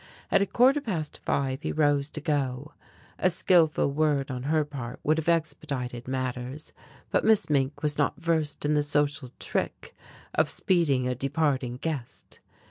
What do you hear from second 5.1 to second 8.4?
have expedited matters, but Miss Mink was not